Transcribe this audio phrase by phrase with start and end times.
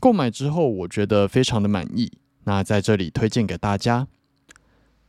[0.00, 2.10] 购买之后，我觉得非常的满意。
[2.44, 4.06] 那在这里推荐给大家，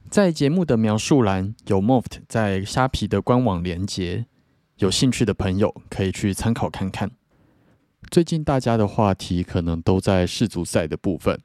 [0.09, 4.25] 在节目的描述栏有 Moft 在虾皮的官网连接，
[4.77, 7.11] 有兴趣的朋友可以去参考看看。
[8.09, 11.39] 最近大家的话题可能都在世足赛的部分，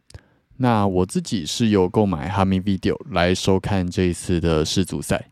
[0.57, 5.31] 那我自己是有购买哈密 Video 来收看这一次的世足赛。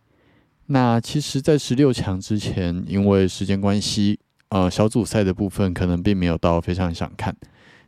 [0.66, 7.34] 那其实，在十六强之前，因为时间关系，呃，小组赛的部分可能并没有到非常想看。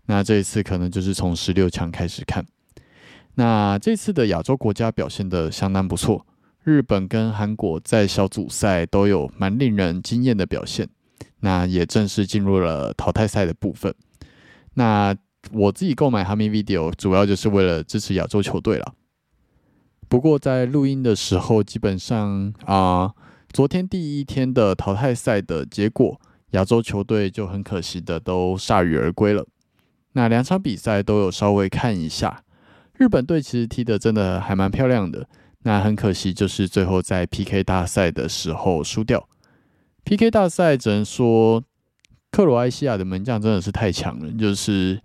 [0.06, 2.44] 那这一次可能就是从十六强开始看。
[3.34, 6.26] 那这次的亚洲国家表现的相当不错，
[6.62, 10.88] 日本跟韩国在小组赛都有蛮令人惊艳的表现。
[11.40, 13.94] 那也正式进入了淘汰赛的部分。
[14.74, 15.14] 那
[15.52, 18.94] 我自己购买哈密 Video 主要就是为了支持亚洲球队了。
[20.08, 23.12] 不过在录音的时候，基本上啊，
[23.52, 26.20] 昨天第一天的淘汰赛的结果，
[26.50, 29.46] 亚洲球队就很可惜的都铩羽而归了。
[30.14, 32.42] 那两场比赛都有稍微看一下，
[32.96, 35.28] 日本队其实踢的真的还蛮漂亮的。
[35.66, 39.28] 那很可惜，就是最后在 PK 大赛的时候输掉。
[40.04, 41.64] PK 大赛只能说，
[42.30, 44.30] 克罗埃西亚的门将真的是太强了。
[44.32, 45.00] 就是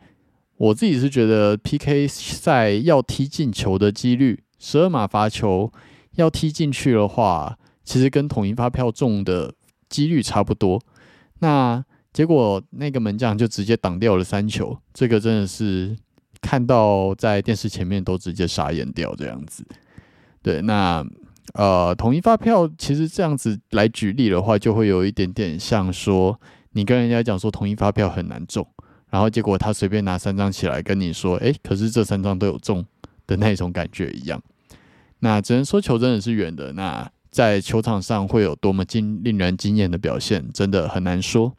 [0.58, 5.72] 我自己是觉得 PK 赛要踢进球的几率，十二码罚球
[6.16, 9.54] 要踢进去的话，其实跟统一发票中的
[9.88, 10.82] 几率差不多。
[11.40, 11.84] 那
[12.20, 15.96] 结果那个门将就直接挡掉了三球，这个真的是
[16.42, 19.66] 看到在电视前面都直接傻眼掉这样子。
[20.42, 21.02] 对，那
[21.54, 26.38] 呃，统一发票其实这样子来举例的话，就会有一点点像说
[26.74, 28.68] 你跟人家讲说统一发票很难中，
[29.10, 32.86] 然后结果他随便拿三张起来跟你说，诶，可是这三张都有中
[33.28, 34.44] 的那种感觉一样。
[35.20, 41.56] 那只能说球真的是圆的，那在球场上会有多么惊令人惊艳的表现，真的很难说。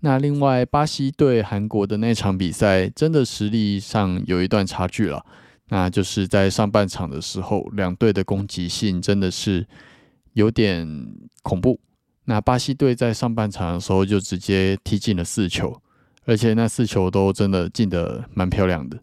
[0.00, 5.24] 那另外，巴西对韩国的那场比赛，真的实力上有一段差距了。
[5.68, 9.66] 那就是在上半场的时候，两队的攻击性真的是
[10.34, 10.86] 有点
[11.42, 11.80] 恐怖。
[12.26, 15.80] 那巴西队在上半场的时候就直接踢进了四球，
[16.24, 19.00] 而且那四球都真的进得蛮漂亮的。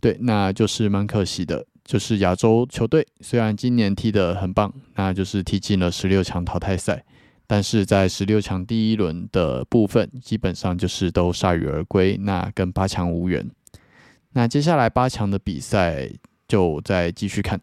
[0.00, 7.04] 对，那就是蛮可惜的，就是亚洲球队虽然今年踢得很棒，那就是踢进了十六强淘汰赛。
[7.46, 13.50] 但是在十六强第一轮的部分，基本上就是都铩羽而归，那跟八强无缘。
[14.32, 16.10] 那接下来八强的比赛
[16.48, 17.60] 就再继续看。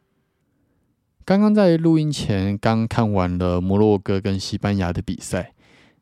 [1.26, 5.54] 刚刚在录音前刚看完了摩洛哥跟西班牙的比赛，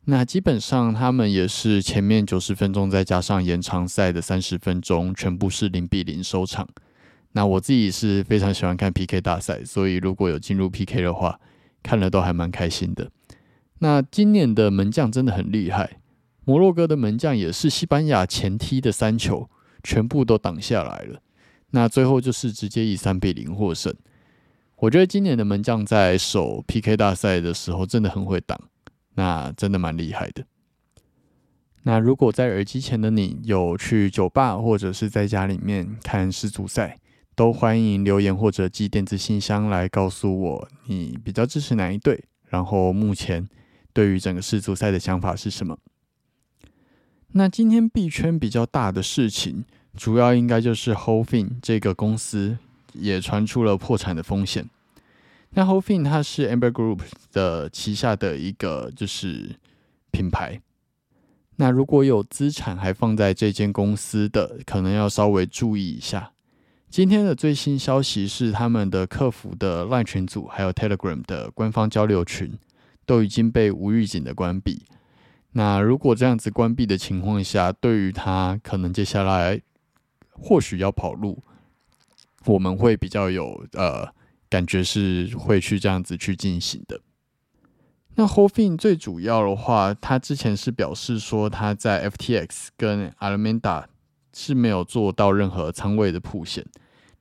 [0.04, 6.68] 那基本上他们也是前面九十分钟再加上延长赛的三十分钟，全部是零比零收场。
[7.32, 11.38] 那我自己是非常喜欢看 PK 大赛，所以如果有进入 PK 的话，
[11.82, 13.10] 看了都还蛮开心的。
[13.82, 15.98] 那今年的门将真的很厉害，
[16.44, 19.48] 摩洛哥的门将也是西班牙前踢的三球
[19.82, 21.22] 全部都挡下来了，
[21.70, 23.94] 那最后就是直接以三比零获胜。
[24.76, 28.60] 我觉得今年的门将在守 PK 大赛的时候真的很会挡，
[29.14, 30.44] 那真的蛮厉害的。
[31.84, 36.98] 那如果在耳机前的你有去酒吧或者是在家里面看世足赛，
[37.34, 43.48] 都欢迎留言或者寄电子信箱来告诉我你比较支持哪一队，然后目前。
[44.00, 45.76] 对于整个世足赛的想法是什么？
[47.32, 52.56] 那今天币圈比较大的事情，主要应该就是 Wholefin 这个公司
[52.94, 54.64] 也传出了破产的风险。
[55.50, 57.00] 那 Wholefin 它是 Amber Group
[57.30, 59.50] 的旗下的一个就是
[60.10, 60.62] 品牌。
[61.56, 66.32] 那如果有资产还放在这间公司的，可能要稍微注意一下。
[66.88, 72.50] 今天的最新消息是，他们的客服的 LINE 群组还有 Telegram 的官方交流群
[73.10, 74.86] 都已经被无预警的关闭。
[75.54, 79.60] 那如果这样子关闭的情况下，对于他可能接下来
[80.30, 81.42] 或许要跑路，
[82.44, 84.14] 我们会比较有呃
[84.48, 87.00] 感觉是会去这样子去进行的。
[88.14, 93.86] 那 h o f i n 最主要的话，他之前是表示说他在 FTX 跟 Alameda
[94.32, 96.64] 是没有做到任何仓位的铺线，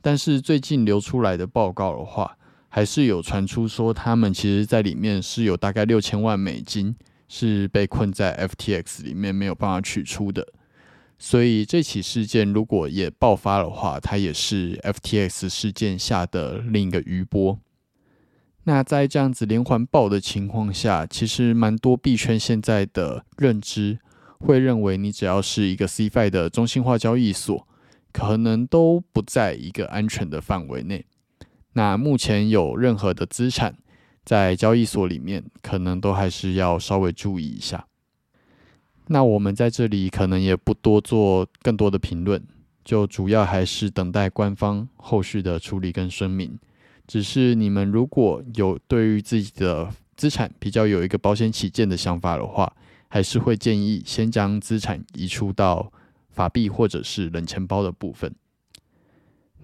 [0.03, 2.37] 但是最近流出来的报告的话，
[2.69, 6.95] 还是有传出说他们其实在里面是有大概六千万美金
[7.27, 10.47] 是被困在 FTX 里面没有办法取出的，
[11.17, 17.59] 所以这起事件如果也爆发的话，它也是 FTX 事件下的另一个余波。
[18.65, 23.97] 那在这样子连环爆的情况下，其实蛮多币圈现在的认知
[24.39, 27.67] 会认为，你只要是一个 CFI 的中心化交易所，
[28.11, 31.05] 可能都不在一个安全的范围内。
[31.73, 33.77] 那目前有任何的资产
[34.25, 37.85] 在交易所里面，可能都还是要稍微注意一下。
[39.07, 42.43] 那我们在这里可能也不多做更多的评论，
[42.83, 46.57] 就主要还是等待官方后续的处理跟声明。
[47.07, 52.71] 只是你们如果有对于自己的资产比较有一个保险起见的想法的话，
[53.07, 55.91] 还是会建议先将资产移出到
[56.29, 58.31] 法币或者是冷钱包的部分。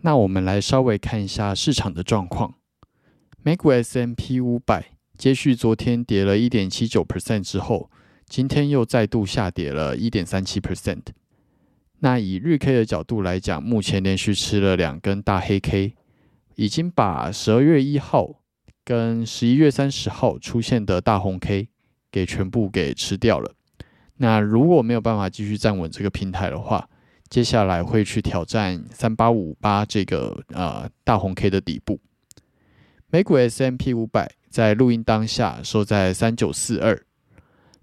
[0.06, 2.54] 那我们来稍微看一下市场的状况。
[3.42, 7.90] 美股 S M P 五百接续昨天跌了一点七九 percent 之后，
[8.28, 11.02] 今天又再度下跌了一点三七 percent。
[12.02, 15.96] 那以日 K 的角度来讲，目前连续吃了两根大黑 K。
[16.54, 18.44] 已经把十二月一号
[18.86, 21.69] 跟十一月三十号出现的大红 K
[22.12, 23.52] 给全部给吃掉了。
[24.18, 26.88] 那如果没有办法继续站稳这个平台的话，
[27.30, 32.00] 接下来会去挑战三八五八这个呃大红 K 的底部。
[33.07, 37.06] 美股 S M P 五百在录音当下收在三九四二，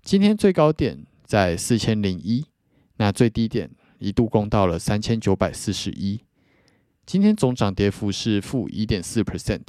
[0.02, 2.46] 今天最高点在四千零一，
[2.96, 6.20] 那最低点一度攻到了三千九百四十一。
[7.04, 9.62] 今天总涨跌幅是负一点四 percent。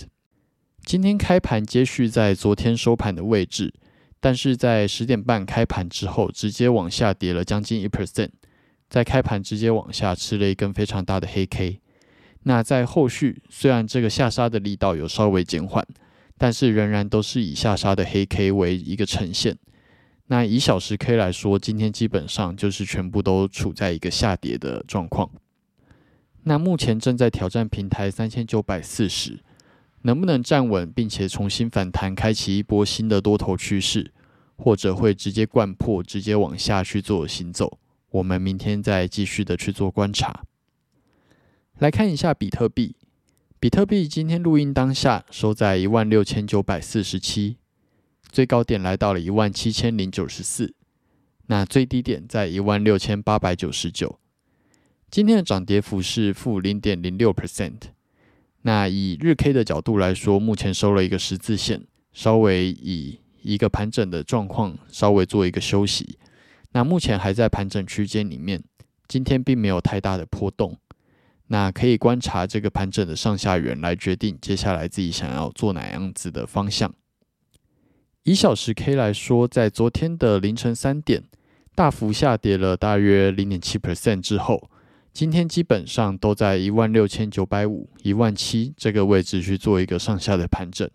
[0.86, 3.74] 今天开盘接续在昨天收盘的位置，
[4.19, 8.30] 但是在十点半开盘之后，直接往下跌了将近一 percent。
[8.94, 11.80] 在开盘直接往下吃了一根非常大的黑 K。
[12.44, 15.84] 那在后续虽然这个下杀的力道有稍微减缓，
[16.38, 19.57] 但是仍然都是以下杀的黑 K 为一个呈现。
[20.28, 25.28] 那以小时 K 来说，今天基本上就是全部都处在一个下跌的状况。
[26.44, 29.40] 那目前正在挑战平台三千九百四十，
[30.04, 34.13] 能不能站稳，并且重新反弹，开启一波新的多头趋势，
[34.56, 37.80] 或者会直接灌破，直接往下去做行走？
[38.13, 40.44] 我们明天再继续的去做观察。
[41.80, 42.95] 来看一下比特币，
[43.60, 47.57] 比特币今天录音当下收在一万六千九百四十七，
[48.31, 50.75] 最高点来到了一万七千零九十四，
[51.48, 54.19] 那最低点在一万六千八百九十九。
[55.09, 57.80] 今天的涨跌幅是负零点零六 percent。
[58.61, 66.19] 那以日 K 的角度来说，目前收了一个十字线，稍微以一个盘整的状况，稍微做一个休息。
[66.73, 68.61] 那目前还在盘整区间里面，
[69.07, 70.77] 今天并没有太大的波动。
[71.47, 76.94] 那可以观察这个盘整的上下缘来决定接下来自己想要做哪样子的方向。
[78.23, 81.23] 以小时 K 来说，在昨天的凌晨三点
[81.73, 84.69] 大幅下跌了大约零点七 percent 之后。
[85.13, 90.89] 今天基本上都在一万六千九百五、一万七这个位置去做一个上下的盘整，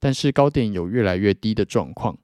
[0.00, 2.18] 但是高点有越来越低的状况，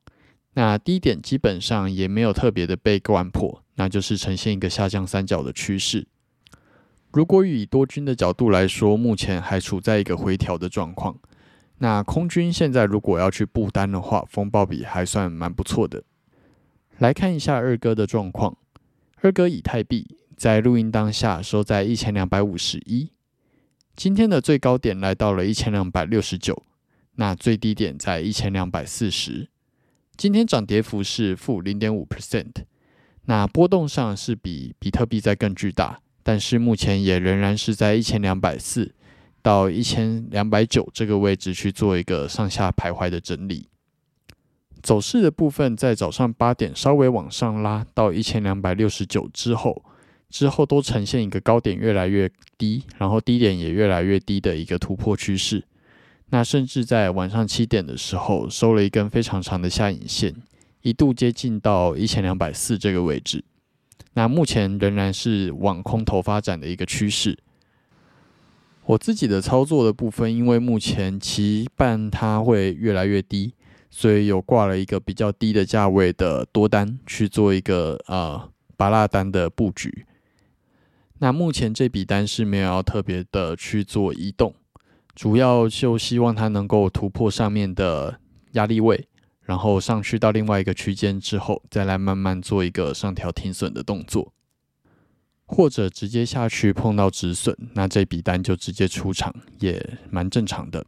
[0.55, 6.07] 那低点基本上也没有特别的被关破，那就是呈现一个下降三角的趋势。
[7.11, 11.19] 如果以多军的角度来说，目前还处在一个回调的状况。
[11.79, 16.05] 那空军现在如果要去布单的话，风暴比还算蛮不错的。
[16.99, 18.57] 来看一下二哥的状况，
[19.21, 20.17] 二哥以太币。
[20.35, 23.13] 在录音当下收在一千两百五十一，
[23.95, 26.65] 今天的最高点来到了一千两百六十九，
[27.15, 29.49] 那最低点在一千两百四十。
[30.17, 32.53] 今天涨跌幅是负零点五 percent，
[33.25, 38.95] 那波动上是比比特币在更巨大，但是目前也仍然是在一千两百四
[39.43, 43.69] 到一千两百九这个位置去做一个上下徘徊的整理。
[44.83, 49.85] 走势的部分在早上八点稍微往上拉到一千两百六十九之后。
[50.33, 52.27] 之后都呈现一个高点越来越
[52.57, 55.63] 低，然后低点也越来越低的一个突破趋势。
[56.35, 60.35] 那甚至在晚上七点的时候收了一根非常长的下影线，
[60.81, 63.45] 一度接近到一千两百四这个位置。
[64.15, 67.39] 那目前仍然是往空头发展的一个趋势。
[68.87, 73.53] 我自己的操作的部分，因为目前期半它会越来越低，
[73.91, 80.07] 所以有挂了一个比较低的价位的多单去做一个呃拔蜡单的布局。
[81.19, 84.55] 那目前这笔单是没有要特别的去做移动，
[85.15, 88.19] 主要就希望它能够突破上面的
[88.53, 89.09] 压力位，
[89.43, 94.33] 然后上去到另外一个区间之后，再来慢慢做一个上调停损的动作。
[95.45, 100.87] 或者直接下去碰到止损，那这笔单就直接出场，也蛮正常的。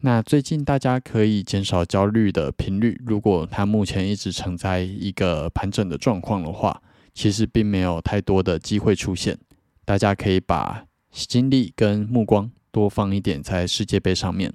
[0.00, 6.82] 那最近大家可以减少焦虑的频率，如果它目前一直处在一个盘整的状况的话，
[7.14, 9.38] 其实并没有太多的机会出现。
[9.86, 14.52] 大家可以把精力跟目光多放一点在世界杯上面。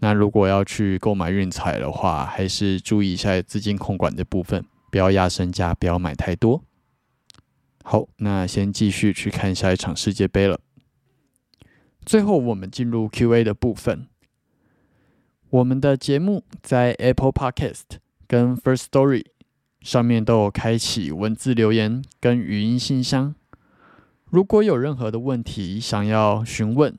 [0.00, 6.62] 那如果要去购买运彩的话，还是注意一下资金控管的部分，不要压身价，不要买太多。
[7.82, 10.60] 好，那先继续去看下一场世界杯了。
[12.04, 14.08] 最后，我们进入 Q&A 的部分。
[15.48, 19.24] 我们的节目在 Apple Podcast 跟 First Story
[19.80, 23.34] 上面都有开启文字留言跟语音信箱。
[24.24, 26.98] 如果有任何的问题想要询问、